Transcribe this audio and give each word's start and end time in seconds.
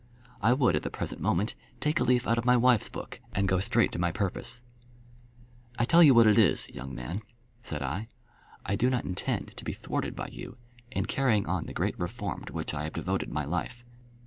I 0.41 0.53
would 0.53 0.75
at 0.75 0.81
the 0.81 0.89
present 0.89 1.21
moment 1.21 1.53
take 1.79 1.99
a 1.99 2.03
leaf 2.03 2.27
out 2.27 2.39
of 2.39 2.43
my 2.43 2.57
wife's 2.57 2.89
book 2.89 3.19
and 3.35 3.47
go 3.47 3.59
straight 3.59 3.91
to 3.91 3.99
my 3.99 4.11
purpose. 4.11 4.63
"I 5.77 5.85
tell 5.85 6.01
you 6.01 6.15
what 6.15 6.25
it 6.25 6.39
is, 6.39 6.67
young 6.69 6.95
man," 6.95 7.21
said 7.61 7.83
I; 7.83 8.07
"I 8.65 8.75
do 8.75 8.89
not 8.89 9.05
intend 9.05 9.55
to 9.55 9.63
be 9.63 9.73
thwarted 9.73 10.15
by 10.15 10.29
you 10.31 10.57
in 10.89 11.05
carrying 11.05 11.45
on 11.45 11.67
the 11.67 11.73
great 11.75 11.99
reform 11.99 12.45
to 12.45 12.53
which 12.53 12.73
I 12.73 12.85
have 12.85 12.93
devoted 12.93 13.31
my 13.31 13.45
life. 13.45 13.85